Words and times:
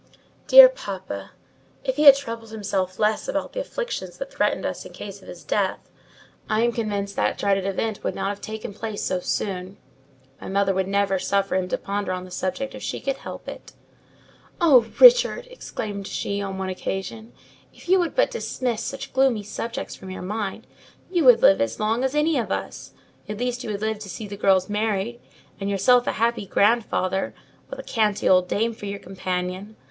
Dear 0.47 0.67
papa! 0.67 1.29
if 1.83 1.95
he 1.97 2.05
had 2.05 2.15
troubled 2.15 2.49
himself 2.49 2.97
less 2.97 3.27
about 3.27 3.53
the 3.53 3.59
afflictions 3.59 4.17
that 4.17 4.33
threatened 4.33 4.65
us 4.65 4.83
in 4.83 4.93
case 4.93 5.21
of 5.21 5.27
his 5.27 5.43
death, 5.43 5.91
I 6.49 6.61
am 6.63 6.71
convinced 6.71 7.15
that 7.17 7.37
dreaded 7.37 7.67
event 7.67 8.03
would 8.03 8.15
not 8.15 8.29
have 8.29 8.41
taken 8.41 8.73
place 8.73 9.03
so 9.03 9.19
soon. 9.19 9.77
My 10.41 10.47
mother 10.47 10.73
would 10.73 10.87
never 10.87 11.19
suffer 11.19 11.53
him 11.55 11.67
to 11.67 11.77
ponder 11.77 12.13
on 12.13 12.23
the 12.25 12.31
subject 12.31 12.73
if 12.73 12.81
she 12.81 12.99
could 12.99 13.17
help 13.17 13.47
it. 13.47 13.73
"Oh, 14.59 14.87
Richard!" 14.99 15.45
exclaimed 15.51 16.07
she, 16.07 16.41
on 16.41 16.57
one 16.57 16.69
occasion, 16.69 17.31
"if 17.71 17.87
you 17.87 17.99
would 17.99 18.15
but 18.15 18.31
dismiss 18.31 18.81
such 18.81 19.13
gloomy 19.13 19.43
subjects 19.43 19.95
from 19.95 20.09
your 20.09 20.23
mind, 20.23 20.65
you 21.11 21.25
would 21.25 21.43
live 21.43 21.61
as 21.61 21.79
long 21.79 22.03
as 22.03 22.15
any 22.15 22.39
of 22.39 22.51
us; 22.51 22.93
at 23.29 23.37
least 23.37 23.63
you 23.63 23.69
would 23.69 23.81
live 23.81 23.99
to 23.99 24.09
see 24.09 24.27
the 24.27 24.35
girls 24.35 24.67
married, 24.67 25.21
and 25.59 25.69
yourself 25.69 26.07
a 26.07 26.13
happy 26.13 26.47
grandfather, 26.47 27.35
with 27.69 27.77
a 27.77 27.83
canty 27.83 28.27
old 28.27 28.47
dame 28.47 28.73
for 28.73 28.87
your 28.87 28.97
companion." 28.97 29.75